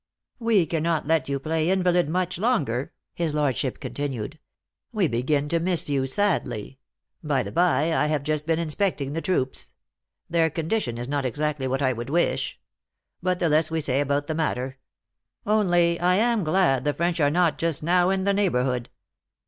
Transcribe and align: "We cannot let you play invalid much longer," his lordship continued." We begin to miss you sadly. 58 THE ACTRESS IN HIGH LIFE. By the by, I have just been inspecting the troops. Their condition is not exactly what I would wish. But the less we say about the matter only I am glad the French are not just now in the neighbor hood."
"We 0.49 0.65
cannot 0.65 1.05
let 1.05 1.29
you 1.29 1.37
play 1.37 1.69
invalid 1.69 2.09
much 2.09 2.39
longer," 2.39 2.91
his 3.13 3.35
lordship 3.35 3.79
continued." 3.79 4.39
We 4.91 5.07
begin 5.07 5.47
to 5.49 5.59
miss 5.59 5.91
you 5.91 6.07
sadly. 6.07 6.79
58 7.21 7.27
THE 7.27 7.27
ACTRESS 7.27 7.29
IN 7.29 7.29
HIGH 7.29 7.35
LIFE. 7.35 7.35
By 7.35 7.43
the 7.43 7.51
by, 7.51 7.95
I 7.95 8.07
have 8.07 8.23
just 8.23 8.47
been 8.47 8.57
inspecting 8.57 9.13
the 9.13 9.21
troops. 9.21 9.73
Their 10.27 10.49
condition 10.49 10.97
is 10.97 11.07
not 11.07 11.23
exactly 11.23 11.67
what 11.67 11.83
I 11.83 11.93
would 11.93 12.09
wish. 12.09 12.59
But 13.21 13.37
the 13.37 13.47
less 13.47 13.69
we 13.69 13.79
say 13.79 14.01
about 14.01 14.25
the 14.25 14.33
matter 14.33 14.79
only 15.45 15.99
I 15.99 16.15
am 16.15 16.43
glad 16.43 16.83
the 16.83 16.95
French 16.95 17.19
are 17.19 17.29
not 17.29 17.59
just 17.59 17.83
now 17.83 18.09
in 18.09 18.23
the 18.23 18.33
neighbor 18.33 18.63
hood." 18.63 18.89